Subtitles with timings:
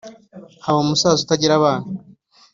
[0.63, 1.87] Haba umusaza utagira abana